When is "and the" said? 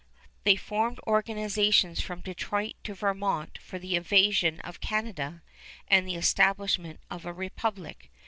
5.87-6.15